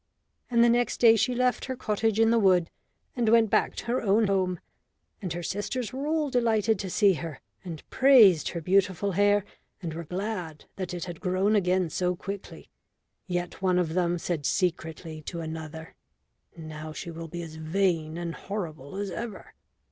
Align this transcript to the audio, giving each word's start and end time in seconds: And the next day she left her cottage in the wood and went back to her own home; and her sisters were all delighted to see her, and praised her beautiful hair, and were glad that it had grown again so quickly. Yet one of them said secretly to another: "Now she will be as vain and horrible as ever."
And 0.49 0.63
the 0.63 0.69
next 0.69 0.97
day 0.97 1.15
she 1.15 1.35
left 1.35 1.65
her 1.65 1.75
cottage 1.75 2.19
in 2.19 2.31
the 2.31 2.39
wood 2.39 2.71
and 3.15 3.29
went 3.29 3.51
back 3.51 3.75
to 3.75 3.85
her 3.85 4.01
own 4.01 4.25
home; 4.25 4.59
and 5.21 5.31
her 5.33 5.43
sisters 5.43 5.93
were 5.93 6.07
all 6.07 6.31
delighted 6.31 6.79
to 6.79 6.89
see 6.89 7.13
her, 7.13 7.39
and 7.63 7.87
praised 7.91 8.49
her 8.49 8.61
beautiful 8.61 9.11
hair, 9.11 9.45
and 9.79 9.93
were 9.93 10.03
glad 10.03 10.65
that 10.75 10.91
it 10.95 11.05
had 11.05 11.21
grown 11.21 11.55
again 11.55 11.91
so 11.91 12.15
quickly. 12.15 12.71
Yet 13.27 13.61
one 13.61 13.77
of 13.77 13.93
them 13.93 14.17
said 14.17 14.43
secretly 14.47 15.21
to 15.27 15.39
another: 15.41 15.93
"Now 16.57 16.93
she 16.93 17.11
will 17.11 17.27
be 17.27 17.43
as 17.43 17.57
vain 17.57 18.17
and 18.17 18.33
horrible 18.33 18.95
as 18.95 19.11
ever." 19.11 19.53